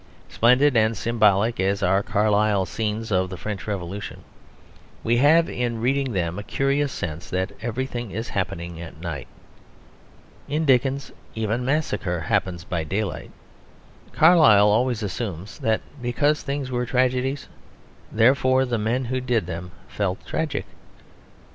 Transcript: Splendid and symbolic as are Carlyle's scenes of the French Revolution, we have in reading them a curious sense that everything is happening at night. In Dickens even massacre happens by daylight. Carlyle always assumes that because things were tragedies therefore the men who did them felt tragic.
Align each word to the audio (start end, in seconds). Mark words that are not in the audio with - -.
Splendid 0.29 0.75
and 0.75 0.97
symbolic 0.97 1.59
as 1.59 1.83
are 1.83 2.01
Carlyle's 2.01 2.71
scenes 2.71 3.11
of 3.11 3.29
the 3.29 3.37
French 3.37 3.67
Revolution, 3.67 4.23
we 5.03 5.17
have 5.17 5.47
in 5.47 5.79
reading 5.79 6.11
them 6.13 6.39
a 6.39 6.43
curious 6.43 6.91
sense 6.91 7.29
that 7.29 7.51
everything 7.61 8.09
is 8.09 8.29
happening 8.29 8.81
at 8.81 8.99
night. 8.99 9.27
In 10.47 10.65
Dickens 10.65 11.11
even 11.35 11.63
massacre 11.63 12.19
happens 12.21 12.63
by 12.63 12.83
daylight. 12.83 13.29
Carlyle 14.11 14.69
always 14.69 15.03
assumes 15.03 15.59
that 15.59 15.81
because 16.01 16.41
things 16.41 16.71
were 16.71 16.87
tragedies 16.87 17.47
therefore 18.11 18.65
the 18.65 18.79
men 18.79 19.05
who 19.05 19.21
did 19.21 19.45
them 19.45 19.69
felt 19.87 20.25
tragic. 20.25 20.65